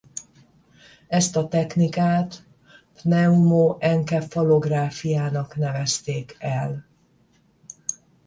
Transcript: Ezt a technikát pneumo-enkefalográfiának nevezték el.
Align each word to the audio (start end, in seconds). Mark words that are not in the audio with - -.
Ezt 1.07 1.35
a 1.35 1.47
technikát 1.47 2.43
pneumo-enkefalográfiának 3.03 5.55
nevezték 5.55 6.35
el. 6.39 6.85